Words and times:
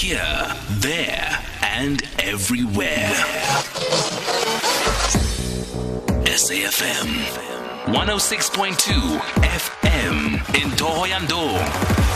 Here, 0.00 0.56
there, 0.78 1.44
and 1.62 2.02
everywhere. 2.20 3.12
SAFM 6.24 7.10
106.2 7.84 9.18
FM 9.42 10.54
in 10.54 10.70
Thohoyandou. 10.70 12.09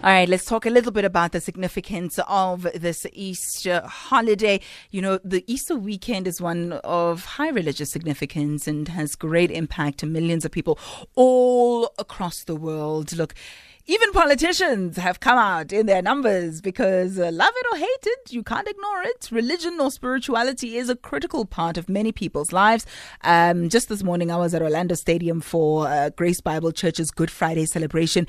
All 0.00 0.12
right, 0.12 0.28
let's 0.28 0.44
talk 0.44 0.64
a 0.64 0.70
little 0.70 0.92
bit 0.92 1.04
about 1.04 1.32
the 1.32 1.40
significance 1.40 2.20
of 2.28 2.68
this 2.72 3.04
Easter 3.12 3.82
holiday. 3.84 4.60
You 4.92 5.02
know, 5.02 5.18
the 5.24 5.42
Easter 5.48 5.74
weekend 5.74 6.28
is 6.28 6.40
one 6.40 6.74
of 6.84 7.24
high 7.24 7.48
religious 7.48 7.90
significance 7.90 8.68
and 8.68 8.86
has 8.86 9.16
great 9.16 9.50
impact 9.50 9.98
to 9.98 10.06
millions 10.06 10.44
of 10.44 10.52
people 10.52 10.78
all 11.16 11.92
across 11.98 12.44
the 12.44 12.54
world. 12.54 13.12
Look, 13.16 13.34
even 13.90 14.12
politicians 14.12 14.98
have 14.98 15.18
come 15.18 15.38
out 15.38 15.72
in 15.72 15.86
their 15.86 16.02
numbers 16.02 16.60
because 16.60 17.18
uh, 17.18 17.30
love 17.32 17.54
it 17.56 17.66
or 17.72 17.78
hate 17.78 18.04
it, 18.04 18.30
you 18.30 18.42
can't 18.42 18.68
ignore 18.68 19.00
it. 19.02 19.30
Religion 19.32 19.80
or 19.80 19.90
spirituality 19.90 20.76
is 20.76 20.90
a 20.90 20.96
critical 20.96 21.46
part 21.46 21.78
of 21.78 21.88
many 21.88 22.12
people's 22.12 22.52
lives. 22.52 22.84
Um, 23.22 23.70
just 23.70 23.88
this 23.88 24.02
morning, 24.02 24.30
I 24.30 24.36
was 24.36 24.52
at 24.52 24.60
Orlando 24.60 24.94
Stadium 24.94 25.40
for 25.40 25.88
uh, 25.88 26.10
Grace 26.10 26.42
Bible 26.42 26.70
Church's 26.70 27.10
Good 27.10 27.30
Friday 27.30 27.64
celebration. 27.64 28.26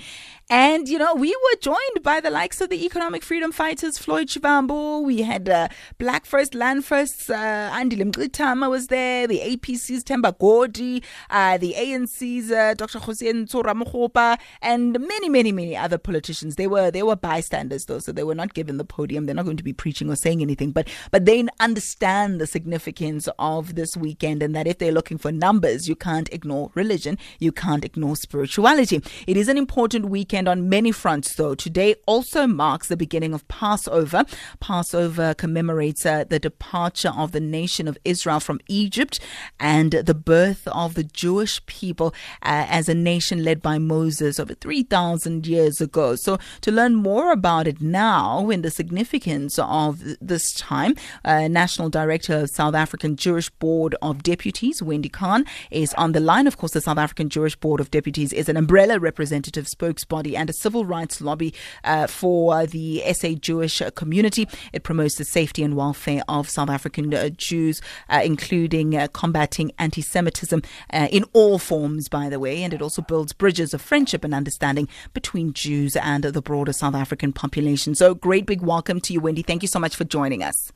And, 0.49 0.87
you 0.87 0.97
know, 0.97 1.13
we 1.13 1.29
were 1.29 1.59
joined 1.59 2.03
by 2.03 2.21
the 2.21 2.29
likes 2.29 2.61
of 2.61 2.69
the 2.69 2.85
economic 2.85 3.21
freedom 3.21 3.51
fighters, 3.51 3.97
Floyd 3.97 4.29
Shivambu. 4.29 5.03
We 5.03 5.23
had 5.23 5.49
uh, 5.49 5.67
Black 5.97 6.25
First, 6.25 6.55
Land 6.55 6.85
First, 6.85 7.29
uh, 7.29 7.33
Andy 7.33 8.01
was 8.01 8.87
there, 8.87 9.27
the 9.27 9.39
APC's 9.39 10.05
Themba 10.05 10.37
Godi, 10.39 11.03
uh, 11.29 11.57
the 11.57 11.73
ANC's 11.73 12.49
uh, 12.49 12.73
Dr. 12.75 12.99
Hossein 12.99 13.45
Tsoramokgopa, 13.45 14.39
and 14.61 14.97
many, 14.99 15.27
many 15.27 15.48
many, 15.52 15.70
many 15.70 15.77
other 15.77 15.98
politicians. 15.98 16.55
They 16.55 16.67
were 16.67 16.92
they 16.92 17.03
were 17.03 17.16
bystanders 17.16 17.86
though, 17.86 18.00
so 18.00 18.11
they 18.11 18.23
were 18.23 18.36
not 18.36 18.53
given 18.53 18.78
the 18.78 18.86
podium. 18.86 19.25
They're 19.25 19.36
not 19.36 19.45
going 19.45 19.58
to 19.58 19.64
be 19.64 19.73
preaching 19.73 20.09
or 20.09 20.16
saying 20.16 20.41
anything, 20.41 20.72
but 20.72 20.88
but 21.11 21.25
they 21.25 21.45
understand 21.59 22.39
the 22.39 22.47
significance 22.47 23.28
of 23.38 23.75
this 23.75 23.95
weekend 23.95 24.44
and 24.44 24.56
that 24.56 24.67
if 24.67 24.78
they're 24.78 24.91
looking 24.91 25.17
for 25.17 25.31
numbers, 25.31 25.88
you 25.88 25.95
can't 25.95 26.31
ignore 26.33 26.72
religion, 26.73 27.17
you 27.39 27.52
can't 27.52 27.86
ignore 27.86 28.16
spirituality. 28.16 29.02
It 29.28 29.38
is 29.38 29.47
an 29.47 29.58
important 29.58 30.06
weekend 30.06 30.47
on 30.47 30.69
many 30.69 30.91
fronts 30.91 31.36
though. 31.36 31.56
Today 31.56 31.95
also 32.06 32.47
marks 32.47 32.88
the 32.88 32.97
beginning 32.97 33.34
of 33.34 33.47
Passover. 33.47 34.25
Passover 34.59 35.34
commemorates 35.34 36.06
uh, 36.06 36.23
the 36.23 36.39
departure 36.39 37.13
of 37.16 37.31
the 37.31 37.39
nation 37.39 37.88
of 37.88 37.97
Israel 38.06 38.39
from 38.39 38.59
Egypt 38.67 39.19
and 39.59 39.91
the 39.91 40.13
birth 40.13 40.67
of 40.67 40.95
the 40.95 41.03
Jewish 41.03 41.66
people 41.66 42.13
uh, 42.44 42.66
as 42.69 42.89
a 42.89 42.95
nation 42.95 43.44
led 43.44 43.61
by 43.61 43.78
Moses 43.78 44.39
over 44.39 44.53
3,000 44.53 45.38
years 45.45 45.81
ago. 45.81 46.15
So, 46.15 46.37
to 46.61 46.71
learn 46.71 46.95
more 46.95 47.31
about 47.31 47.67
it 47.67 47.81
now 47.81 48.49
and 48.49 48.63
the 48.63 48.71
significance 48.71 49.59
of 49.59 50.01
this 50.21 50.53
time, 50.53 50.95
uh, 51.25 51.47
National 51.47 51.89
Director 51.89 52.39
of 52.39 52.49
South 52.49 52.75
African 52.75 53.15
Jewish 53.15 53.49
Board 53.49 53.95
of 54.01 54.23
Deputies, 54.23 54.81
Wendy 54.81 55.09
Kahn, 55.09 55.45
is 55.71 55.93
on 55.95 56.11
the 56.11 56.19
line. 56.19 56.47
Of 56.47 56.57
course, 56.57 56.73
the 56.73 56.81
South 56.81 56.97
African 56.97 57.29
Jewish 57.29 57.55
Board 57.55 57.79
of 57.79 57.91
Deputies 57.91 58.33
is 58.33 58.49
an 58.49 58.57
umbrella 58.57 58.99
representative 58.99 59.65
spokesbody 59.65 60.35
and 60.35 60.49
a 60.49 60.53
civil 60.53 60.85
rights 60.85 61.21
lobby 61.21 61.53
uh, 61.83 62.07
for 62.07 62.65
the 62.65 63.03
SA 63.13 63.33
Jewish 63.33 63.81
community. 63.95 64.47
It 64.73 64.83
promotes 64.83 65.15
the 65.15 65.25
safety 65.25 65.63
and 65.63 65.75
welfare 65.75 66.23
of 66.27 66.49
South 66.49 66.69
African 66.69 67.13
uh, 67.13 67.29
Jews, 67.29 67.81
uh, 68.09 68.21
including 68.23 68.95
uh, 68.95 69.07
combating 69.13 69.71
anti 69.77 70.01
Semitism 70.01 70.61
uh, 70.91 71.07
in 71.11 71.25
all 71.33 71.59
forms, 71.59 72.09
by 72.09 72.29
the 72.29 72.39
way, 72.39 72.63
and 72.63 72.73
it 72.73 72.81
also 72.81 73.01
builds 73.01 73.33
bridges 73.33 73.73
of 73.73 73.81
friendship 73.81 74.23
and 74.23 74.33
understanding 74.33 74.87
between 75.13 75.28
between 75.30 75.53
Jews 75.53 75.95
and 75.95 76.23
the 76.23 76.41
broader 76.41 76.73
South 76.73 76.95
African 76.95 77.31
population. 77.31 77.94
So, 77.94 78.16
great 78.16 78.47
big 78.47 78.63
welcome 78.63 78.99
to 79.02 79.13
you, 79.13 79.19
Wendy. 79.19 79.44
Thank 79.44 79.61
you 79.61 79.67
so 79.67 79.77
much 79.77 79.95
for 79.95 80.03
joining 80.03 80.41
us. 80.41 80.72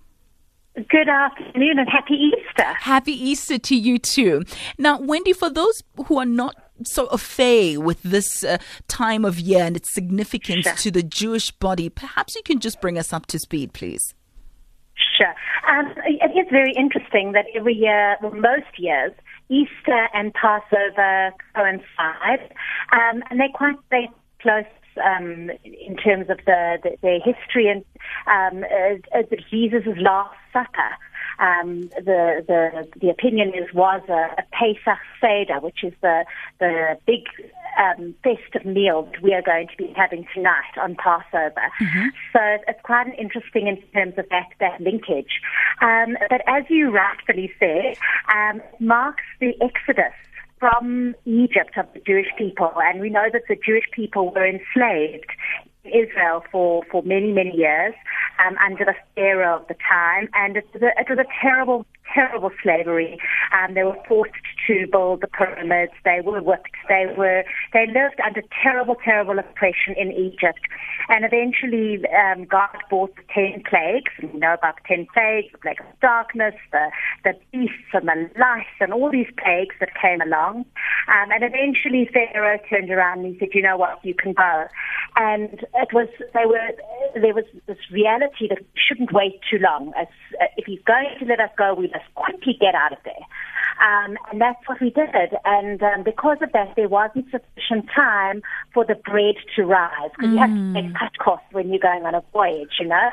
Good 0.76 1.10
afternoon 1.10 1.80
and 1.80 1.90
happy 1.90 2.14
Easter. 2.14 2.72
Happy 2.80 3.14
Easter 3.14 3.58
to 3.58 3.76
you 3.76 3.98
too. 3.98 4.44
Now, 4.78 5.00
Wendy, 5.02 5.34
for 5.34 5.50
those 5.50 5.82
who 6.06 6.20
are 6.20 6.26
not 6.26 6.56
so 6.84 7.08
affair 7.08 7.80
with 7.80 8.04
this 8.04 8.44
uh, 8.44 8.60
time 8.88 9.26
of 9.26 9.40
year 9.40 9.64
and 9.64 9.76
its 9.76 9.92
significance 9.92 10.66
sure. 10.66 10.76
to 10.76 10.92
the 10.92 11.02
Jewish 11.02 11.50
body, 11.50 11.90
perhaps 11.90 12.36
you 12.36 12.44
can 12.44 12.60
just 12.60 12.80
bring 12.80 13.00
us 13.00 13.12
up 13.12 13.26
to 13.28 13.40
speed, 13.40 13.74
please. 13.74 14.14
Sure. 15.18 15.34
Um, 15.68 15.96
it 16.06 16.38
is 16.38 16.48
very 16.52 16.74
interesting 16.74 17.32
that 17.32 17.46
every 17.56 17.74
year, 17.74 18.18
well, 18.22 18.34
most 18.36 18.78
years, 18.78 19.14
Easter 19.50 20.08
and 20.14 20.32
Passover 20.36 21.32
coincide, 21.56 22.52
um, 22.92 23.24
and 23.32 23.40
they're 23.40 23.50
quite 23.56 23.78
they 23.90 24.10
close 24.44 24.66
um, 25.04 25.50
in 25.64 25.96
terms 25.98 26.30
of 26.30 26.38
the, 26.46 26.78
the, 26.84 26.98
their 27.02 27.20
history 27.20 27.68
and 27.68 27.84
um, 28.28 28.64
uh, 28.64 29.22
Jesus' 29.50 29.98
Last 29.98 30.36
Supper. 30.52 30.92
Um, 31.40 31.90
the, 31.96 32.46
the 32.48 32.88
the 33.02 33.10
opinion 33.10 33.54
is 33.56 33.74
was 33.74 34.04
a, 34.08 34.36
a 34.38 34.44
Pesach 34.52 35.00
Seder, 35.20 35.60
which 35.62 35.84
is 35.84 35.94
the 36.02 36.26
the 36.60 36.96
big 37.08 37.24
um, 37.80 38.14
festive 38.24 38.66
meal 38.66 39.10
that 39.12 39.24
we 39.24 39.34
are 39.34 39.42
going 39.42 39.68
to 39.68 39.76
be 39.76 39.92
having 39.96 40.28
tonight 40.32 40.78
on 40.80 40.96
Passover. 40.96 41.72
Mm-hmm. 41.82 42.08
So 42.34 42.40
it's 42.68 42.80
quite 42.84 43.08
an 43.08 43.14
interesting 43.14 43.66
in 43.68 43.82
terms 43.94 44.14
of 44.20 44.30
that 44.30 44.50
that 44.60 44.80
linkage. 44.80 45.42
Um, 45.82 46.18
but 46.30 46.42
as 46.46 46.66
you 46.70 46.92
rightfully 46.92 47.52
said, 47.60 47.98
um, 48.32 48.62
marks 48.80 49.24
the 49.40 49.54
Exodus 49.60 50.14
from 50.64 51.14
Egypt 51.26 51.78
of 51.78 51.88
the 51.94 52.00
Jewish 52.00 52.28
people, 52.38 52.72
and 52.78 53.02
we 53.02 53.10
know 53.10 53.28
that 53.34 53.42
the 53.50 53.58
Jewish 53.58 53.84
people 53.92 54.32
were 54.34 54.48
enslaved 54.48 55.28
in 55.84 55.92
Israel 55.92 56.42
for, 56.50 56.84
for 56.90 57.04
many, 57.04 57.34
many 57.34 57.54
years 57.54 57.94
um, 58.40 58.56
under 58.66 58.86
the 58.86 58.96
Pharaoh 59.14 59.60
of 59.60 59.68
the 59.68 59.76
time, 59.90 60.30
and 60.34 60.56
it 60.56 60.66
was 60.74 60.82
a, 60.82 60.92
it 60.98 61.08
was 61.10 61.20
a 61.20 61.28
terrible, 61.42 61.86
terrible 62.14 62.50
slavery. 62.64 63.20
Um, 63.52 63.74
they 63.74 63.84
were 63.84 63.98
forced 64.08 64.32
to 64.68 64.88
build 64.92 65.22
the 65.22 65.28
pyramids. 65.28 65.94
They 66.04 66.22
were 66.24 66.42
whipped. 66.42 66.76
They 66.88 67.06
were 67.18 67.44
they 67.74 67.88
lived 67.88 68.20
under 68.24 68.42
terrible, 68.62 68.96
terrible 69.04 69.40
oppression 69.40 69.96
in 69.98 70.12
Egypt. 70.12 70.60
And 71.10 71.26
eventually, 71.26 72.04
um, 72.10 72.46
God 72.46 72.76
brought 72.90 73.16
the 73.16 73.24
ten 73.34 73.64
plagues. 73.70 74.12
You 74.22 74.40
know 74.40 74.54
about 74.54 74.76
the 74.78 74.96
ten 74.96 75.08
plagues: 75.14 75.52
the 75.52 75.58
plague 75.60 75.82
of 75.82 76.00
darkness, 76.02 76.56
the 76.72 76.92
the 77.24 77.34
beasts, 77.52 77.92
and 77.94 78.08
the 78.08 78.30
lice, 78.40 78.76
and 78.80 78.94
all 78.94 79.12
these 79.12 79.32
plagues 79.42 79.76
that 79.80 79.90
came 80.00 80.22
along. 80.22 80.66
Um, 81.08 81.32
and 81.32 81.44
eventually, 81.44 82.10
Pharaoh 82.14 82.60
turned 82.70 82.90
around 82.90 83.26
and 83.26 83.34
he 83.34 83.40
said, 83.40 83.50
"You 83.54 83.62
know 83.62 83.78
what? 83.78 84.04
You 84.04 84.14
can 84.14 84.34
go." 84.34 84.68
And 85.16 85.66
it 85.76 85.94
was 85.94 86.08
they 86.34 86.46
were 86.46 86.72
there 87.20 87.34
was 87.34 87.46
this 87.68 87.78
reality 87.92 88.48
that 88.50 88.60
shouldn't 88.76 89.12
wait 89.12 89.40
too 89.50 89.60
long. 89.60 89.94
As 90.00 90.08
uh, 90.42 90.46
if 90.58 90.66
he's 90.66 90.82
going 90.86 91.10
to 91.20 91.26
let 91.26 91.40
us 91.40 91.52
go, 91.58 91.74
we 91.74 91.88
must 91.88 92.08
quickly 92.16 92.58
get 92.60 92.76
out 92.76 92.94
of 92.94 93.00
there. 93.04 93.26
Um, 93.82 94.18
and 94.32 94.40
that's 94.40 94.60
what 94.68 94.80
we 94.82 94.90
did. 94.90 95.10
And 95.46 95.82
um, 95.82 96.04
because 96.04 96.38
of 96.42 96.52
that, 96.54 96.74
there 96.76 96.88
wasn't 96.88 97.26
sufficient 97.32 97.90
time 97.94 98.42
for 98.74 98.86
the 98.86 98.96
bread 98.96 99.36
to 99.56 99.64
rise 99.66 100.12
because 100.16 100.30
mm. 100.30 100.34
you 100.34 100.40
have 100.40 100.50
to 100.50 100.74
take 100.74 100.96
cut 100.96 101.18
costs 101.18 101.48
when 101.52 101.70
you're 101.70 101.80
going 101.80 102.06
on 102.06 102.16
a 102.16 102.24
voyage, 102.32 102.80
you 102.80 102.88
know. 102.88 103.10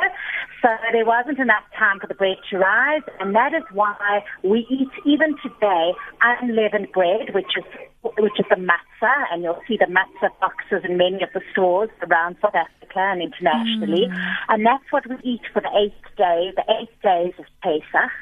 So 0.62 0.68
there 0.92 1.04
wasn't 1.04 1.38
enough 1.38 1.64
time 1.78 2.00
for 2.00 2.06
the 2.06 2.14
bread 2.14 2.36
to 2.50 2.58
rise, 2.58 3.02
and 3.18 3.34
that 3.34 3.54
is 3.54 3.62
why 3.72 4.24
we 4.42 4.66
eat 4.70 4.90
even 5.06 5.36
today 5.42 5.92
unleavened 6.22 6.92
bread, 6.92 7.34
which 7.34 7.56
is 7.56 7.64
which 8.02 8.38
is 8.38 8.46
the 8.48 8.56
matzah, 8.56 9.24
and 9.30 9.42
you'll 9.42 9.60
see 9.68 9.76
the 9.76 9.86
matzah 9.86 10.30
boxes 10.40 10.82
in 10.88 10.96
many 10.96 11.22
of 11.22 11.28
the 11.34 11.42
stores 11.52 11.90
around 12.08 12.36
South 12.40 12.54
Africa 12.54 12.98
and 12.98 13.20
internationally. 13.20 14.06
Mm. 14.08 14.34
And 14.48 14.66
that's 14.66 14.84
what 14.90 15.06
we 15.08 15.16
eat 15.22 15.42
for 15.52 15.60
the 15.60 15.70
eighth 15.76 16.16
day, 16.16 16.52
the 16.56 16.64
eight 16.80 16.90
days 17.02 17.34
of 17.38 17.44
Pesach. 17.62 18.12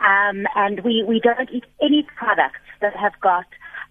Um, 0.00 0.46
and 0.54 0.80
we, 0.84 1.04
we 1.06 1.20
don't 1.20 1.50
eat 1.50 1.64
any 1.82 2.06
products 2.16 2.62
that 2.80 2.94
have 2.96 3.18
got 3.20 3.46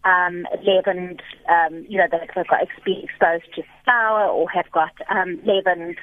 um, 0.06 0.46
leavened, 0.64 1.22
um, 1.50 1.86
you 1.88 1.98
know, 1.98 2.08
that 2.12 2.22
have 2.22 2.48
got 2.48 2.68
been 2.86 3.04
exposed 3.04 3.54
to 3.56 3.64
flour 3.84 4.28
or 4.28 4.50
have 4.50 4.70
got 4.72 4.94
um, 5.10 5.40
leavened 5.46 5.98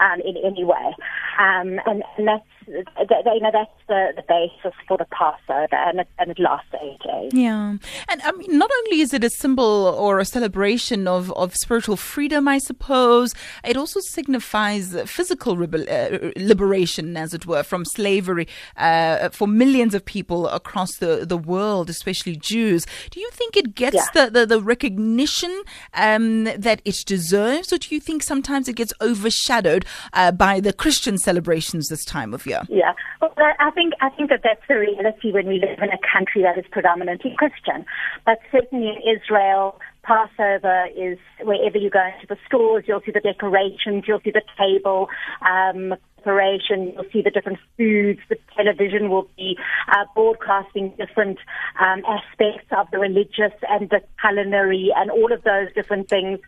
um, 0.00 0.20
in 0.24 0.36
any 0.44 0.64
way. 0.64 0.94
Um, 1.38 1.80
and, 1.86 2.02
and 2.16 2.28
that's 2.28 2.44
you 2.66 3.40
know 3.40 3.50
that's 3.52 3.70
the, 3.88 4.12
the 4.16 4.24
basis 4.28 4.78
for 4.88 4.96
the 4.96 5.06
Passover, 5.06 5.68
and 5.72 6.00
it, 6.00 6.08
and 6.18 6.30
it 6.30 6.38
lasts 6.38 6.68
eight 6.82 6.98
days. 7.00 7.32
Yeah, 7.32 7.76
and 8.08 8.22
I 8.22 8.32
mean, 8.32 8.58
not 8.58 8.70
only 8.84 9.00
is 9.00 9.12
it 9.12 9.24
a 9.24 9.30
symbol 9.30 9.64
or 9.64 10.18
a 10.18 10.24
celebration 10.24 11.06
of, 11.06 11.32
of 11.32 11.54
spiritual 11.54 11.96
freedom, 11.96 12.48
I 12.48 12.58
suppose, 12.58 13.34
it 13.64 13.76
also 13.76 14.00
signifies 14.00 14.96
physical 15.06 15.62
uh, 15.62 16.30
liberation, 16.36 17.16
as 17.16 17.34
it 17.34 17.46
were, 17.46 17.62
from 17.62 17.84
slavery 17.84 18.48
uh, 18.76 19.28
for 19.30 19.46
millions 19.46 19.94
of 19.94 20.04
people 20.04 20.48
across 20.48 20.96
the, 20.96 21.24
the 21.26 21.36
world, 21.36 21.90
especially 21.90 22.36
Jews. 22.36 22.86
Do 23.10 23.20
you 23.20 23.30
think 23.32 23.56
it 23.56 23.74
gets 23.74 23.96
yeah. 23.96 24.24
the, 24.24 24.30
the, 24.30 24.46
the, 24.46 24.66
recognition 24.66 25.62
um, 25.94 26.44
that 26.44 26.82
it 26.84 27.04
deserves, 27.06 27.72
or 27.72 27.78
do 27.78 27.94
you 27.94 28.00
think 28.00 28.22
sometimes 28.22 28.68
it 28.68 28.76
gets 28.76 28.92
overshadowed 29.00 29.84
uh, 30.12 30.32
by 30.32 30.60
the 30.60 30.72
Christian 30.72 31.18
celebrations 31.18 31.88
this 31.88 32.04
time 32.04 32.34
of 32.34 32.46
year? 32.46 32.55
Yeah, 32.68 32.92
well, 33.20 33.32
I 33.36 33.70
think 33.70 33.94
I 34.00 34.10
think 34.10 34.30
that 34.30 34.40
that's 34.42 34.62
the 34.68 34.78
reality 34.78 35.32
when 35.32 35.46
we 35.46 35.60
live 35.60 35.78
in 35.78 35.90
a 35.90 35.98
country 36.12 36.42
that 36.42 36.58
is 36.58 36.64
predominantly 36.70 37.34
Christian. 37.36 37.84
But 38.24 38.38
certainly 38.52 38.88
in 38.88 39.16
Israel, 39.16 39.80
Passover 40.02 40.86
is 40.96 41.18
wherever 41.42 41.78
you 41.78 41.90
go 41.90 42.04
into 42.06 42.26
the 42.28 42.36
stores, 42.46 42.84
you'll 42.86 43.02
see 43.04 43.12
the 43.12 43.20
decorations, 43.20 44.04
you'll 44.06 44.20
see 44.20 44.30
the 44.30 44.42
table, 44.56 45.08
um, 45.42 45.94
preparation. 46.26 46.92
You'll 46.92 47.10
see 47.12 47.22
the 47.22 47.30
different 47.30 47.58
foods. 47.76 48.20
The 48.28 48.36
television 48.56 49.10
will 49.10 49.28
be 49.36 49.56
uh, 49.88 50.04
broadcasting 50.14 50.92
different 50.98 51.38
um, 51.80 52.02
aspects 52.04 52.66
of 52.76 52.88
the 52.90 52.98
religious 52.98 53.54
and 53.70 53.88
the 53.90 54.00
culinary 54.20 54.90
and 54.96 55.10
all 55.10 55.32
of 55.32 55.42
those 55.44 55.72
different 55.74 56.08
things. 56.08 56.40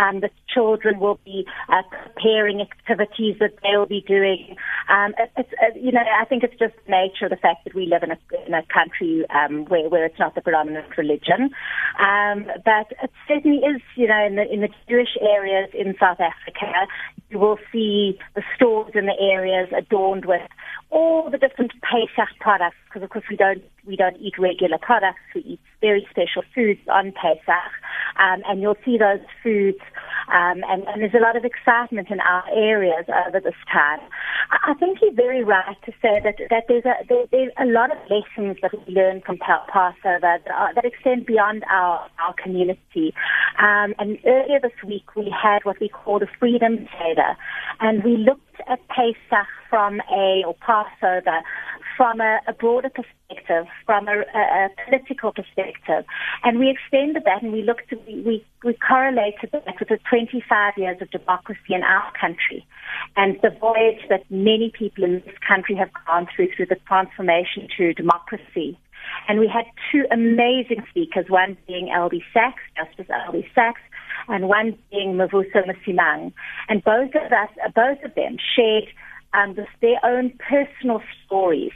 Um, 0.00 0.20
the 0.20 0.30
children 0.48 0.98
will 0.98 1.20
be 1.24 1.46
uh, 1.68 1.82
preparing 1.90 2.62
activities 2.62 3.36
that 3.40 3.54
they'll 3.62 3.86
be 3.86 4.04
doing. 4.06 4.56
Um, 4.88 5.12
it's, 5.36 5.52
uh, 5.62 5.78
you 5.78 5.92
know, 5.92 6.00
I 6.00 6.24
think 6.24 6.42
it's 6.42 6.58
just 6.58 6.74
nature, 6.88 7.28
the 7.28 7.36
fact 7.36 7.64
that 7.64 7.74
we 7.74 7.86
live 7.86 8.02
in 8.02 8.12
a, 8.12 8.18
in 8.46 8.54
a 8.54 8.62
country 8.72 9.26
um, 9.30 9.66
where, 9.66 9.88
where 9.88 10.06
it's 10.06 10.18
not 10.18 10.34
the 10.34 10.40
predominant 10.40 10.96
religion. 10.96 11.50
Um, 12.00 12.46
but 12.64 12.88
it 13.02 13.10
certainly 13.28 13.58
is, 13.58 13.82
you 13.96 14.06
know, 14.06 14.24
in 14.24 14.36
the, 14.36 14.50
in 14.50 14.60
the 14.60 14.68
Jewish 14.88 15.16
areas 15.20 15.68
in 15.74 15.94
South 16.00 16.20
Africa, 16.20 16.86
you 17.28 17.38
will 17.38 17.58
see 17.72 18.18
the 18.34 18.42
stores 18.54 18.92
in 18.94 19.06
the 19.06 19.18
areas 19.30 19.68
adorned 19.76 20.24
with 20.24 20.42
all 20.90 21.30
the 21.30 21.38
different 21.38 21.72
Pesach 21.82 22.28
products, 22.40 22.76
because 22.86 23.02
of 23.02 23.10
course 23.10 23.24
we 23.28 23.36
don't 23.36 23.62
we 23.86 23.96
don't 23.96 24.16
eat 24.18 24.38
regular 24.38 24.78
products. 24.78 25.20
We 25.34 25.42
eat 25.42 25.60
very 25.80 26.06
special 26.10 26.42
foods 26.54 26.80
on 26.88 27.12
Pesach, 27.12 27.72
um, 28.18 28.42
and 28.48 28.60
you'll 28.60 28.78
see 28.84 28.98
those 28.98 29.20
foods. 29.42 29.78
Um, 30.28 30.62
and, 30.68 30.82
and 30.88 31.02
there's 31.02 31.14
a 31.14 31.22
lot 31.22 31.36
of 31.36 31.44
excitement 31.44 32.10
in 32.10 32.20
our 32.20 32.44
areas 32.52 33.06
over 33.26 33.40
this 33.40 33.54
time. 33.72 34.00
I, 34.50 34.74
think 34.74 34.98
you're 35.00 35.14
very 35.14 35.44
right 35.44 35.76
to 35.84 35.92
say 36.02 36.20
that 36.22 36.36
that 36.50 36.64
there's 36.68 36.84
a 36.84 36.94
there, 37.08 37.26
there's 37.30 37.52
a 37.58 37.66
lot 37.66 37.90
of 37.90 37.98
lessons 38.10 38.58
that 38.62 38.72
we 38.72 38.94
learn 38.94 39.22
from 39.24 39.38
Passover 39.38 40.18
that, 40.20 40.42
are, 40.52 40.74
that 40.74 40.84
extend 40.84 41.26
beyond 41.26 41.64
our 41.70 42.08
our 42.18 42.34
community. 42.42 43.14
Um, 43.58 43.94
and 43.98 44.18
earlier 44.26 44.60
this 44.60 44.76
week 44.84 45.14
we 45.16 45.30
had 45.30 45.64
what 45.64 45.80
we 45.80 45.88
call 45.88 46.18
the 46.18 46.28
Freedom 46.38 46.88
Seder, 46.98 47.36
and 47.80 48.02
we 48.04 48.16
looked 48.16 48.60
at 48.68 48.80
Pesach 48.88 49.48
from 49.70 50.00
a 50.10 50.42
or 50.46 50.54
Passover 50.54 51.42
from 51.96 52.20
a, 52.20 52.40
a 52.46 52.52
broader 52.52 52.90
perspective, 52.90 53.35
from 53.84 54.08
a, 54.08 54.20
a, 54.34 54.68
political 54.84 55.32
perspective. 55.32 56.04
And 56.44 56.58
we 56.58 56.70
extended 56.70 57.24
that 57.24 57.42
and 57.42 57.52
we 57.52 57.62
looked, 57.62 57.92
at, 57.92 58.06
we, 58.06 58.44
we 58.64 58.74
correlated 58.74 59.50
that 59.52 59.78
with 59.78 59.88
the 59.88 59.98
25 60.08 60.74
years 60.76 60.98
of 61.00 61.10
democracy 61.10 61.74
in 61.74 61.82
our 61.82 62.12
country 62.18 62.66
and 63.16 63.36
the 63.42 63.50
voyage 63.50 64.02
that 64.08 64.24
many 64.30 64.72
people 64.76 65.04
in 65.04 65.22
this 65.24 65.34
country 65.46 65.74
have 65.76 65.90
gone 66.06 66.26
through 66.34 66.48
through 66.54 66.66
the 66.66 66.76
transformation 66.86 67.68
to 67.76 67.92
democracy. 67.94 68.78
And 69.28 69.38
we 69.38 69.48
had 69.48 69.64
two 69.92 70.04
amazing 70.10 70.84
speakers, 70.90 71.26
one 71.28 71.56
being 71.66 71.88
Albie 71.88 72.22
Sachs, 72.32 72.62
Justice 72.76 73.06
Albie 73.06 73.46
Sachs, 73.54 73.80
and 74.28 74.48
one 74.48 74.76
being 74.90 75.14
Mavuso 75.14 75.62
Msimang. 75.64 76.32
And 76.68 76.82
both 76.82 77.14
of 77.14 77.32
us, 77.32 77.50
both 77.74 78.02
of 78.04 78.14
them 78.14 78.36
shared 78.54 78.88
um, 79.36 79.54
their 79.80 80.00
own 80.04 80.32
personal 80.38 81.02
stories 81.24 81.72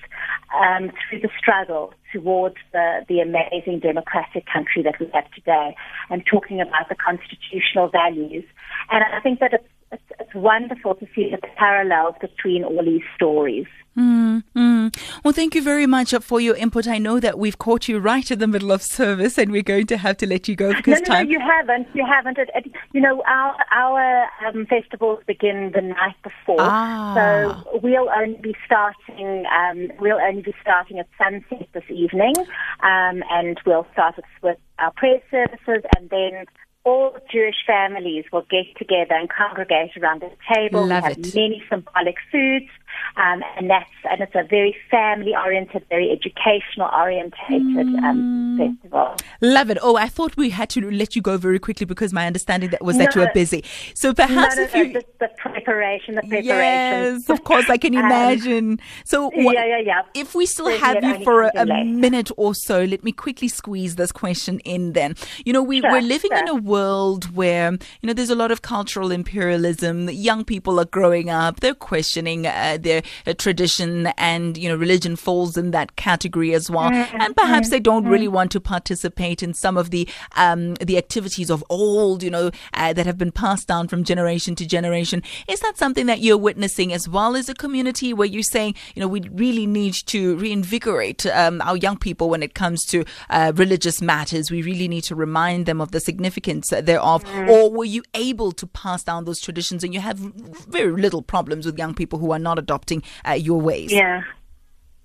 um, 0.54 0.90
through 1.08 1.20
the 1.20 1.28
struggle 1.38 1.92
towards 2.12 2.56
the, 2.72 3.04
the 3.08 3.20
amazing 3.20 3.80
democratic 3.80 4.46
country 4.46 4.82
that 4.82 4.98
we 4.98 5.08
have 5.12 5.30
today 5.32 5.76
and 6.08 6.24
talking 6.26 6.60
about 6.60 6.88
the 6.88 6.96
constitutional 6.96 7.88
values. 7.88 8.44
And 8.90 9.04
I 9.04 9.20
think 9.20 9.40
that 9.40 9.52
it's, 9.52 9.64
it's, 9.92 10.02
it's 10.18 10.34
wonderful 10.34 10.94
to 10.96 11.06
see 11.14 11.30
the 11.30 11.38
parallels 11.56 12.14
between 12.20 12.64
all 12.64 12.84
these 12.84 13.02
stories. 13.16 13.66
Mm, 13.96 14.44
mm. 14.54 14.96
Well, 15.24 15.32
thank 15.32 15.56
you 15.56 15.62
very 15.62 15.86
much 15.86 16.14
for 16.20 16.40
your 16.40 16.54
input. 16.54 16.86
I 16.86 16.98
know 16.98 17.18
that 17.18 17.40
we've 17.40 17.58
caught 17.58 17.88
you 17.88 17.98
right 17.98 18.30
in 18.30 18.38
the 18.38 18.46
middle 18.46 18.70
of 18.70 18.82
service, 18.82 19.36
and 19.36 19.50
we're 19.50 19.62
going 19.62 19.86
to 19.88 19.96
have 19.96 20.16
to 20.18 20.28
let 20.28 20.46
you 20.46 20.54
go 20.54 20.72
because 20.72 21.00
no, 21.00 21.00
no, 21.00 21.04
time. 21.04 21.26
No, 21.26 21.32
you 21.32 21.40
haven't. 21.40 21.88
You 21.92 22.06
haven't. 22.06 22.38
It, 22.38 22.50
it, 22.54 22.72
you 22.92 23.00
know, 23.00 23.20
our 23.26 23.56
our 23.72 24.28
um, 24.46 24.66
festivals 24.66 25.20
begin 25.26 25.72
the 25.74 25.82
night 25.82 26.14
before, 26.22 26.60
ah. 26.60 27.14
so 27.16 27.80
we'll 27.82 28.08
only 28.16 28.38
be 28.38 28.54
starting. 28.64 29.44
Um, 29.46 29.90
we'll 29.98 30.20
only 30.20 30.42
be 30.42 30.54
starting 30.62 31.00
at 31.00 31.08
sunset 31.18 31.68
this 31.72 31.84
evening, 31.90 32.36
um, 32.82 33.24
and 33.28 33.60
we'll 33.66 33.86
start 33.92 34.14
with 34.40 34.56
our 34.78 34.92
prayer 34.92 35.20
services, 35.32 35.84
and 35.96 36.08
then 36.10 36.46
all 36.84 37.16
Jewish 37.30 37.56
families 37.66 38.24
will 38.32 38.46
get 38.50 38.76
together 38.78 39.14
and 39.14 39.28
congregate 39.28 39.96
around 39.96 40.22
the 40.22 40.30
table. 40.52 40.86
Love 40.86 41.04
we 41.04 41.08
have 41.08 41.18
it. 41.18 41.34
many 41.34 41.62
symbolic 41.68 42.16
foods, 42.32 42.70
um, 43.16 43.42
and 43.56 43.68
that's 43.70 43.90
and 44.10 44.20
it's 44.20 44.34
a 44.34 44.44
very 44.44 44.74
family 44.90 45.34
oriented, 45.34 45.84
very 45.90 46.10
educational 46.10 46.88
orientated 46.92 47.86
um, 48.04 48.20
Mm. 48.20 48.58
festival. 48.76 49.14
Love 49.40 49.70
it. 49.70 49.78
Oh, 49.82 49.96
I 49.96 50.08
thought 50.08 50.36
we 50.36 50.50
had 50.50 50.68
to 50.70 50.90
let 50.90 51.14
you 51.16 51.22
go 51.22 51.36
very 51.36 51.58
quickly 51.58 51.86
because 51.86 52.12
my 52.12 52.26
understanding 52.26 52.70
that 52.70 52.82
was 52.82 52.96
that 52.98 53.14
you 53.14 53.20
were 53.22 53.30
busy. 53.34 53.64
So 53.94 54.12
perhaps 54.14 54.56
no, 54.56 54.62
no, 54.62 54.66
if 54.68 54.74
no, 54.74 54.80
you. 54.82 54.92
just 54.94 55.06
the 55.18 55.28
preparation, 55.38 56.14
the 56.16 56.22
preparation. 56.22 56.46
Yes, 56.46 57.28
of 57.30 57.44
course, 57.44 57.68
I 57.68 57.76
can 57.78 57.94
Um, 58.00 58.04
imagine. 58.06 58.80
so, 59.04 59.30
yeah, 59.34 59.44
what- 59.44 59.54
yeah, 59.54 59.78
yeah. 59.78 60.02
if 60.14 60.34
we 60.34 60.46
still 60.46 60.68
have 60.78 61.02
you 61.02 61.22
for 61.24 61.42
a, 61.42 61.50
a 61.56 61.66
minute 61.84 62.30
or 62.36 62.54
so, 62.54 62.84
let 62.84 63.04
me 63.04 63.12
quickly 63.12 63.48
squeeze 63.48 63.96
this 63.96 64.12
question 64.12 64.58
in 64.60 64.92
then. 64.92 65.14
You 65.44 65.52
know, 65.52 65.62
we, 65.62 65.80
Sure, 65.80 65.90
we're 65.92 66.00
living 66.02 66.30
in 66.32 66.48
a 66.48 66.54
world 66.54 67.34
where, 67.34 67.72
you 67.72 68.06
know, 68.06 68.12
there's 68.12 68.30
a 68.30 68.34
lot 68.34 68.50
of 68.50 68.62
cultural 68.62 69.10
imperialism. 69.10 70.08
Young 70.10 70.44
people 70.44 70.78
are 70.80 70.84
growing 70.84 71.30
up, 71.30 71.60
they're 71.60 71.74
questioning 71.74 72.46
uh, 72.46 72.78
their 72.82 73.02
uh, 73.26 73.34
tradition, 73.34 74.08
and, 74.18 74.56
you 74.56 74.68
know, 74.68 74.76
religion 74.76 75.16
falls 75.16 75.56
in 75.56 75.70
that 75.70 75.96
category 75.96 76.54
as 76.54 76.70
well. 76.70 76.90
Mm-hmm. 76.90 77.20
And 77.20 77.36
perhaps 77.36 77.70
they 77.70 77.80
don't 77.80 78.06
really 78.06 78.28
want 78.28 78.50
to 78.52 78.60
participate 78.60 79.42
in 79.42 79.54
some 79.54 79.76
of 79.76 79.90
the 79.90 80.08
um, 80.36 80.74
the 80.74 80.96
activities 80.96 81.50
of 81.50 81.64
old, 81.68 82.22
you 82.22 82.30
know, 82.30 82.50
uh, 82.74 82.92
that 82.92 83.06
have 83.06 83.18
been 83.18 83.32
passed 83.32 83.68
down 83.68 83.88
from 83.88 84.04
generation 84.04 84.54
to 84.56 84.66
generation. 84.66 85.22
Is 85.48 85.60
that 85.60 85.78
something 85.78 86.06
that 86.06 86.20
you're 86.20 86.38
witnessing 86.38 86.92
as 86.92 87.08
well 87.08 87.36
as 87.36 87.48
a 87.48 87.54
community 87.54 88.12
where 88.12 88.26
you're 88.26 88.42
saying, 88.42 88.74
you 88.94 89.00
know, 89.00 89.08
we 89.08 89.20
really 89.32 89.66
need 89.66 89.94
to 90.06 90.36
reinvigorate 90.36 91.26
um, 91.26 91.60
our 91.62 91.76
young 91.76 91.96
people 91.96 92.28
when 92.28 92.42
it 92.42 92.54
comes 92.54 92.84
to 92.86 93.04
uh, 93.28 93.52
religious 93.54 94.00
matters? 94.00 94.50
We 94.50 94.62
really 94.62 94.88
need 94.88 95.04
to 95.04 95.14
remind 95.14 95.66
them 95.66 95.80
of 95.80 95.92
the 95.92 96.00
significance 96.00 96.68
thereof. 96.70 97.24
Or 97.48 97.70
were 97.70 97.84
you 97.84 98.02
able 98.14 98.52
to 98.52 98.66
pass 98.66 99.04
down 99.04 99.24
those 99.24 99.40
traditions 99.40 99.84
and 99.84 99.92
you 99.94 100.00
have 100.00 100.18
very 100.18 100.92
little 100.92 101.22
problems 101.22 101.66
with 101.66 101.78
young 101.78 101.94
people 101.94 102.18
who 102.18 102.30
are 102.32 102.38
not 102.38 102.58
adopting 102.70 103.02
uh, 103.28 103.32
your 103.32 103.60
ways? 103.60 103.92
Yeah. 103.92 104.22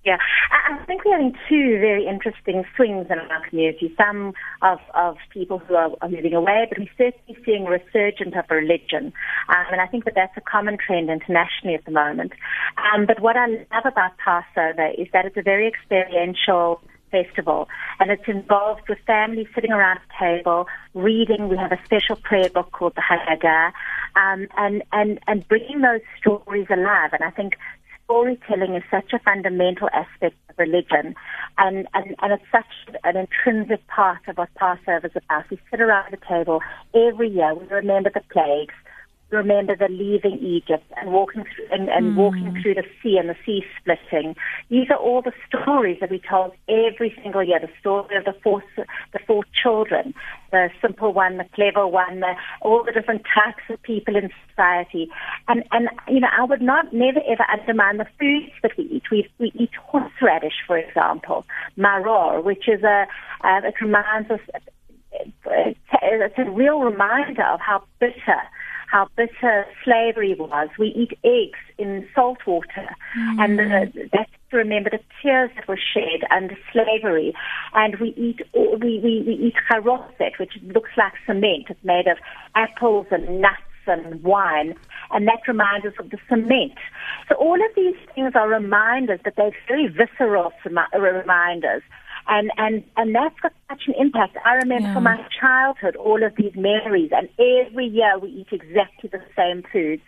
Yeah, 0.04 0.18
I 0.52 0.84
think 0.84 1.04
we're 1.04 1.16
having 1.16 1.34
two 1.48 1.80
very 1.80 2.06
interesting 2.06 2.62
swings 2.76 3.08
in 3.10 3.18
our 3.18 3.48
community. 3.48 3.92
Some 3.98 4.34
of, 4.62 4.78
of 4.94 5.16
people 5.30 5.58
who 5.58 5.74
are, 5.74 5.90
are 6.00 6.08
moving 6.08 6.32
away, 6.32 6.64
but 6.68 6.78
we're 6.78 6.86
certainly 6.96 7.36
seeing 7.44 7.66
a 7.66 7.70
resurgence 7.70 8.36
of 8.38 8.44
religion. 8.48 9.12
Um, 9.48 9.66
and 9.72 9.80
I 9.80 9.88
think 9.88 10.04
that 10.04 10.14
that's 10.14 10.36
a 10.36 10.40
common 10.40 10.78
trend 10.78 11.10
internationally 11.10 11.74
at 11.74 11.84
the 11.86 11.90
moment. 11.90 12.34
Um, 12.78 13.04
but 13.04 13.18
what 13.18 13.36
I 13.36 13.48
love 13.48 13.84
about 13.84 14.12
Passover 14.18 14.92
is 14.96 15.08
that 15.12 15.26
it's 15.26 15.36
a 15.36 15.42
very 15.42 15.66
experiential 15.66 16.80
festival 17.10 17.68
and 18.00 18.10
it's 18.10 18.26
involved 18.26 18.88
with 18.88 18.98
families 19.06 19.46
sitting 19.54 19.72
around 19.72 19.98
a 19.98 20.24
table 20.24 20.66
reading. 20.94 21.48
We 21.48 21.56
have 21.56 21.72
a 21.72 21.78
special 21.84 22.16
prayer 22.16 22.50
book 22.50 22.72
called 22.72 22.94
the 22.94 23.02
Haggadah 23.02 23.72
um, 24.16 24.48
and, 24.56 24.82
and, 24.92 25.18
and 25.26 25.46
bringing 25.48 25.80
those 25.80 26.00
stories 26.20 26.66
alive. 26.70 27.10
And 27.12 27.22
I 27.22 27.30
think 27.30 27.56
storytelling 28.04 28.74
is 28.74 28.82
such 28.90 29.12
a 29.12 29.18
fundamental 29.18 29.88
aspect 29.92 30.36
of 30.48 30.58
religion 30.58 31.14
and, 31.58 31.88
and, 31.94 32.14
and 32.20 32.32
it's 32.32 32.44
such 32.52 32.96
an 33.04 33.16
intrinsic 33.16 33.86
part 33.88 34.20
of 34.28 34.38
what 34.38 34.52
Passover 34.54 35.06
is 35.06 35.12
about. 35.16 35.50
We 35.50 35.58
sit 35.70 35.80
around 35.80 36.12
the 36.12 36.18
table 36.28 36.60
every 36.94 37.28
year, 37.28 37.54
we 37.54 37.66
remember 37.66 38.10
the 38.12 38.22
plagues, 38.32 38.74
remember 39.30 39.74
the 39.74 39.88
leaving 39.88 40.38
Egypt 40.38 40.84
and 40.96 41.12
walking 41.12 41.44
through 41.44 41.66
and, 41.70 41.88
and 41.88 42.16
walking 42.16 42.56
through 42.62 42.74
the 42.74 42.84
sea 43.02 43.16
and 43.18 43.28
the 43.28 43.36
sea 43.44 43.64
splitting. 43.80 44.36
These 44.70 44.88
are 44.90 44.96
all 44.96 45.22
the 45.22 45.32
stories 45.48 45.98
that 46.00 46.10
we 46.10 46.20
told 46.20 46.52
every 46.68 47.14
single 47.22 47.42
year. 47.42 47.58
The 47.58 47.68
story 47.80 48.16
of 48.16 48.24
the 48.24 48.34
four 48.42 48.62
the 48.76 49.18
four 49.26 49.44
children, 49.62 50.14
the 50.52 50.70
simple 50.80 51.12
one, 51.12 51.38
the 51.38 51.46
clever 51.54 51.86
one, 51.86 52.20
the, 52.20 52.34
all 52.62 52.84
the 52.84 52.92
different 52.92 53.22
types 53.34 53.62
of 53.68 53.82
people 53.82 54.16
in 54.16 54.30
society. 54.48 55.08
And 55.48 55.64
and 55.72 55.88
you 56.08 56.20
know, 56.20 56.28
I 56.30 56.44
would 56.44 56.62
not 56.62 56.92
never 56.92 57.20
ever 57.28 57.44
undermine 57.50 57.96
the 57.96 58.06
foods 58.18 58.52
that 58.62 58.76
we 58.76 58.84
eat. 58.84 59.10
We 59.10 59.28
we 59.38 59.52
eat 59.54 59.70
horseradish, 59.82 60.62
for 60.66 60.78
example, 60.78 61.44
maror, 61.76 62.44
which 62.44 62.68
is 62.68 62.82
a 62.84 63.06
uh, 63.42 63.60
it 63.64 63.74
reminds 63.80 64.30
us. 64.30 64.40
It's 65.12 66.38
a 66.38 66.50
real 66.50 66.80
reminder 66.80 67.44
of 67.44 67.58
how 67.60 67.82
bitter 67.98 68.42
how 68.90 69.08
bitter 69.16 69.66
slavery 69.84 70.34
was. 70.34 70.68
We 70.78 70.88
eat 70.88 71.18
eggs 71.24 71.58
in 71.78 72.06
salt 72.14 72.38
water, 72.46 72.88
mm. 73.18 73.44
and 73.44 73.58
the, 73.58 74.08
that's 74.12 74.30
to 74.50 74.56
remember 74.56 74.90
the 74.90 75.00
tears 75.22 75.50
that 75.56 75.66
were 75.66 75.78
shed 75.78 76.20
under 76.30 76.56
slavery. 76.72 77.34
And 77.74 77.96
we 77.96 78.08
eat 78.16 78.40
we 78.54 78.98
we, 78.98 79.22
we 79.26 79.34
eat 79.34 79.54
charotset, 79.70 80.38
which 80.38 80.52
looks 80.62 80.90
like 80.96 81.12
cement. 81.26 81.66
It's 81.68 81.84
made 81.84 82.06
of 82.06 82.18
apples 82.54 83.06
and 83.10 83.40
nuts 83.40 83.62
and 83.86 84.22
wine, 84.22 84.74
and 85.12 85.26
that 85.28 85.46
reminds 85.46 85.86
us 85.86 85.92
of 85.98 86.10
the 86.10 86.18
cement. 86.28 86.74
So 87.28 87.36
all 87.36 87.54
of 87.54 87.74
these 87.76 87.96
things 88.14 88.32
are 88.34 88.48
reminders, 88.48 89.20
but 89.22 89.34
they're 89.36 89.52
very 89.68 89.88
visceral 89.88 90.52
reminders. 90.64 91.82
And, 92.28 92.50
and, 92.56 92.82
and 92.96 93.14
that's 93.14 93.38
got 93.40 93.52
such 93.70 93.82
an 93.86 93.94
impact. 93.98 94.36
I 94.44 94.54
remember 94.54 94.88
Yeah. 94.88 94.94
from 94.94 95.04
my 95.04 95.24
childhood 95.40 95.96
all 95.96 96.22
of 96.22 96.34
these 96.36 96.54
memories, 96.56 97.10
and 97.12 97.28
every 97.38 97.86
year 97.86 98.18
we 98.18 98.28
eat 98.30 98.48
exactly 98.50 99.08
the 99.10 99.22
same 99.36 99.62
foods. 99.72 100.02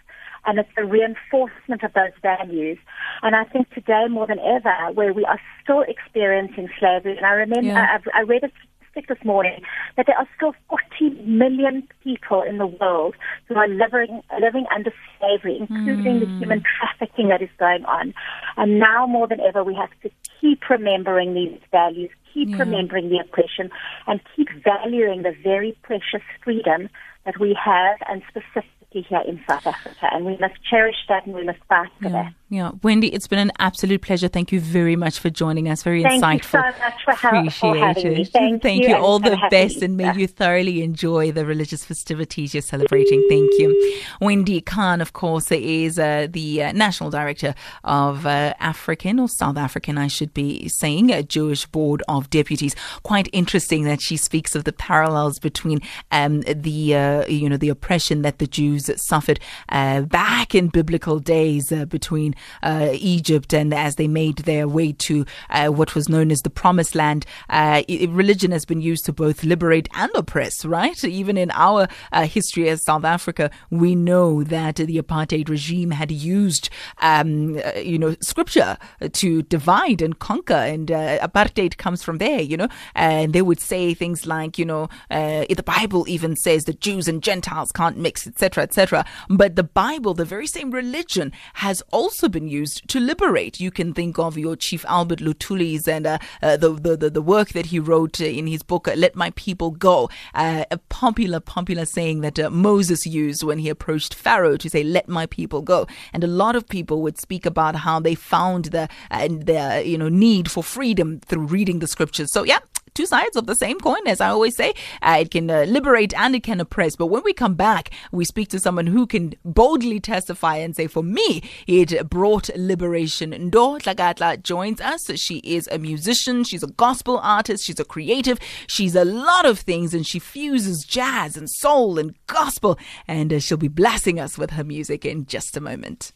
And 0.46 0.58
it's 0.58 0.68
the 0.76 0.84
reinforcement 0.84 1.82
of 1.82 1.92
those 1.92 2.12
values. 2.22 2.78
And 3.22 3.36
I 3.36 3.44
think 3.44 3.68
today 3.70 4.06
more 4.08 4.26
than 4.26 4.38
ever, 4.38 4.92
where 4.92 5.12
we 5.12 5.24
are 5.24 5.40
still 5.62 5.82
experiencing 5.82 6.68
slavery, 6.78 7.16
and 7.16 7.26
I 7.26 7.32
remember 7.32 7.66
Yeah. 7.74 7.98
I, 8.14 8.20
I 8.20 8.22
read 8.22 8.44
a 8.44 8.50
statistic 8.90 9.08
this 9.08 9.24
morning 9.24 9.62
that 9.96 10.06
there 10.06 10.16
are 10.16 10.26
still 10.36 10.54
40 10.68 11.22
million 11.24 11.86
people 12.02 12.42
in 12.42 12.58
the 12.58 12.66
world 12.66 13.14
who 13.46 13.54
are 13.54 13.68
living, 13.68 14.22
living 14.40 14.66
under 14.74 14.92
slavery, 15.18 15.58
including 15.60 16.20
the 16.20 16.26
hmm. 16.26 16.38
human 16.38 16.62
trafficking 16.62 17.28
that 17.28 17.42
is 17.42 17.48
going 17.58 17.84
on. 17.84 18.14
And 18.56 18.78
now 18.78 19.06
more 19.06 19.26
than 19.26 19.40
ever, 19.40 19.64
we 19.64 19.74
have 19.74 19.90
to 20.02 20.10
keep 20.40 20.68
remembering 20.68 21.34
these 21.34 21.58
values, 21.70 22.10
keep 22.32 22.48
Yeah. 22.50 22.58
remembering 22.58 23.08
the 23.08 23.18
oppression, 23.18 23.70
and 24.06 24.20
keep 24.34 24.48
valuing 24.64 25.22
the 25.22 25.32
very 25.42 25.76
precious 25.82 26.22
freedom 26.42 26.88
that 27.24 27.38
we 27.38 27.54
have, 27.54 27.96
and 28.08 28.22
specifically 28.28 28.77
here 28.90 29.22
in 29.26 29.40
South 29.48 29.66
Africa. 29.66 30.08
And 30.12 30.24
we 30.24 30.36
must 30.38 30.54
cherish 30.68 30.96
that 31.08 31.26
and 31.26 31.34
we 31.34 31.44
must 31.44 31.58
fight 31.68 31.88
for 32.00 32.04
Yeah, 32.08 32.10
that. 32.24 32.32
yeah. 32.48 32.70
Wendy, 32.82 33.08
it's 33.12 33.26
been 33.28 33.38
an 33.38 33.52
absolute 33.58 34.00
pleasure. 34.02 34.28
Thank 34.28 34.50
you 34.50 34.60
very 34.60 34.96
much 34.96 35.18
for 35.18 35.28
joining 35.30 35.68
us. 35.68 35.82
Very 35.82 36.02
insightful. 36.02 36.62
Thank 36.62 36.74
you 36.74 36.80
so 36.80 36.84
much 36.84 37.04
for 37.04 37.12
help- 37.12 37.52
for 37.52 37.68
Appreciate 37.76 37.78
having 37.96 38.12
me. 38.14 38.20
it. 38.22 38.62
Thank 38.62 38.82
you, 38.84 38.94
and 38.94 39.04
All 39.04 39.18
the 39.18 39.34
a 39.34 39.48
best, 39.50 39.82
and 39.82 39.96
may 39.96 40.12
you 40.16 40.26
thoroughly 40.26 40.82
enjoy 40.82 41.32
the 41.32 41.44
religious 41.44 41.84
festivities 41.84 42.54
you're 42.54 42.62
celebrating. 42.62 43.24
Thank 43.28 43.50
you. 43.58 44.00
Wendy 44.20 44.60
Kahn, 44.62 45.00
of 45.00 45.12
course, 45.12 45.52
is 45.52 45.98
uh, 45.98 46.26
the 46.30 46.62
uh, 46.64 46.72
national 46.72 47.10
director 47.10 47.54
of 47.84 48.24
uh, 48.26 48.54
African 48.58 49.18
or 49.20 49.28
South 49.28 49.56
African, 49.58 49.98
I 49.98 50.06
should 50.08 50.32
be 50.32 50.68
saying, 50.68 51.12
uh, 51.12 51.22
Jewish 51.22 51.66
Board 51.66 52.02
of 52.08 52.30
Deputies. 52.30 52.74
Quite 53.02 53.28
interesting 53.32 53.84
that 53.84 54.00
she 54.00 54.16
speaks 54.16 54.54
of 54.54 54.64
the 54.64 54.72
parallels 54.72 55.38
between 55.38 55.80
um, 56.10 56.40
the 56.42 56.94
uh, 56.94 57.26
you 57.26 57.48
know 57.50 57.56
the 57.58 57.68
oppression 57.68 58.22
that 58.22 58.38
the 58.38 58.46
Jews 58.46 58.77
suffered 58.78 59.40
uh, 59.68 60.02
back 60.02 60.54
in 60.54 60.68
biblical 60.68 61.18
days 61.18 61.70
uh, 61.72 61.84
between 61.84 62.34
uh, 62.62 62.90
Egypt 62.92 63.52
and 63.52 63.72
as 63.74 63.96
they 63.96 64.08
made 64.08 64.38
their 64.38 64.66
way 64.68 64.92
to 64.92 65.24
uh, 65.50 65.68
what 65.68 65.94
was 65.94 66.08
known 66.08 66.30
as 66.30 66.42
the 66.42 66.50
Promised 66.50 66.94
Land. 66.94 67.26
Uh, 67.48 67.82
i- 67.88 68.06
religion 68.10 68.50
has 68.50 68.64
been 68.64 68.80
used 68.80 69.04
to 69.06 69.12
both 69.12 69.44
liberate 69.44 69.88
and 69.94 70.10
oppress, 70.14 70.64
right? 70.64 71.02
Even 71.04 71.36
in 71.36 71.50
our 71.52 71.88
history 72.24 72.68
as 72.68 72.82
South 72.82 73.04
Africa, 73.04 73.50
we 73.70 73.94
know 73.94 74.42
that 74.44 74.76
the 74.76 74.98
apartheid 75.00 75.48
regime 75.48 75.90
had 75.90 76.10
used, 76.10 76.70
um, 76.98 77.60
you 77.76 77.98
know, 77.98 78.14
scripture 78.20 78.76
to 79.12 79.42
divide 79.42 80.02
and 80.02 80.18
conquer, 80.18 80.54
and 80.54 80.88
apartheid 80.88 81.76
comes 81.76 82.02
from 82.02 82.18
there, 82.18 82.40
you 82.40 82.56
know. 82.56 82.68
And 82.94 83.32
they 83.32 83.42
would 83.42 83.60
say 83.60 83.94
things 83.94 84.26
like, 84.26 84.58
you 84.58 84.64
know, 84.64 84.88
the 85.10 85.62
Bible 85.64 86.06
even 86.08 86.36
says 86.36 86.64
that 86.64 86.80
Jews 86.80 87.08
and 87.08 87.22
Gentiles 87.22 87.72
can't 87.72 87.96
mix, 87.96 88.26
etc., 88.26 88.64
etc. 88.68 89.04
But 89.28 89.56
the 89.56 89.62
Bible, 89.64 90.12
the 90.12 90.24
very 90.24 90.46
same 90.46 90.70
religion, 90.70 91.32
has 91.54 91.82
also 91.90 92.28
been 92.28 92.48
used 92.48 92.86
to 92.88 93.00
liberate. 93.00 93.60
You 93.60 93.70
can 93.70 93.94
think 93.94 94.18
of 94.18 94.36
your 94.36 94.56
Chief 94.56 94.84
Albert 94.86 95.20
Luthuli's 95.20 95.88
and 95.88 96.06
uh, 96.06 96.18
uh, 96.42 96.56
the, 96.56 96.70
the 96.74 97.10
the 97.18 97.22
work 97.22 97.48
that 97.50 97.66
he 97.66 97.78
wrote 97.78 98.20
in 98.20 98.46
his 98.46 98.62
book, 98.62 98.86
uh, 98.86 98.94
"Let 98.94 99.16
My 99.16 99.30
People 99.30 99.70
Go," 99.70 100.10
uh, 100.34 100.64
a 100.70 100.78
popular 100.90 101.40
popular 101.40 101.86
saying 101.86 102.20
that 102.20 102.38
uh, 102.38 102.50
Moses 102.50 103.06
used 103.06 103.42
when 103.42 103.58
he 103.58 103.68
approached 103.70 104.12
Pharaoh 104.14 104.58
to 104.58 104.68
say, 104.68 104.82
"Let 104.84 105.08
my 105.08 105.26
people 105.26 105.62
go." 105.62 105.86
And 106.12 106.22
a 106.22 106.34
lot 106.42 106.54
of 106.54 106.68
people 106.68 107.00
would 107.02 107.18
speak 107.18 107.46
about 107.46 107.74
how 107.76 108.00
they 108.00 108.14
found 108.14 108.66
the 108.66 108.88
uh, 109.10 109.28
the 109.28 109.82
you 109.84 109.96
know 109.96 110.10
need 110.10 110.50
for 110.50 110.62
freedom 110.62 111.20
through 111.20 111.46
reading 111.46 111.78
the 111.78 111.88
scriptures. 111.88 112.30
So 112.32 112.44
yeah 112.44 112.60
two 112.94 113.06
sides 113.06 113.36
of 113.36 113.46
the 113.46 113.54
same 113.54 113.78
coin, 113.80 114.06
as 114.06 114.20
I 114.20 114.28
always 114.28 114.56
say. 114.56 114.74
Uh, 115.02 115.18
it 115.20 115.30
can 115.30 115.50
uh, 115.50 115.64
liberate 115.68 116.14
and 116.14 116.34
it 116.34 116.42
can 116.42 116.60
oppress. 116.60 116.96
But 116.96 117.06
when 117.06 117.22
we 117.24 117.32
come 117.32 117.54
back, 117.54 117.90
we 118.12 118.24
speak 118.24 118.48
to 118.48 118.58
someone 118.58 118.86
who 118.86 119.06
can 119.06 119.34
boldly 119.44 120.00
testify 120.00 120.56
and 120.56 120.74
say, 120.74 120.86
for 120.86 121.02
me, 121.02 121.42
it 121.66 122.08
brought 122.08 122.50
liberation. 122.56 123.32
Ndo 123.32 123.80
Tlakatla 123.80 124.42
joins 124.42 124.80
us. 124.80 125.10
She 125.18 125.38
is 125.38 125.68
a 125.70 125.78
musician, 125.78 126.44
she's 126.44 126.62
a 126.62 126.68
gospel 126.68 127.18
artist, 127.18 127.64
she's 127.64 127.80
a 127.80 127.84
creative, 127.84 128.38
she's 128.66 128.94
a 128.94 129.04
lot 129.04 129.46
of 129.46 129.58
things, 129.60 129.94
and 129.94 130.06
she 130.06 130.18
fuses 130.18 130.84
jazz 130.84 131.36
and 131.36 131.48
soul 131.50 131.98
and 131.98 132.14
gospel. 132.26 132.78
And 133.06 133.32
uh, 133.32 133.40
she'll 133.40 133.56
be 133.56 133.68
blessing 133.68 134.20
us 134.20 134.38
with 134.38 134.50
her 134.50 134.64
music 134.64 135.04
in 135.04 135.26
just 135.26 135.56
a 135.56 135.60
moment. 135.60 136.12